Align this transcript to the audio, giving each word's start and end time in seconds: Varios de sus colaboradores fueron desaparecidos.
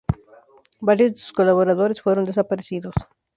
Varios 0.79 1.11
de 1.11 1.17
sus 1.19 1.31
colaboradores 1.31 2.01
fueron 2.01 2.25
desaparecidos. 2.25 2.95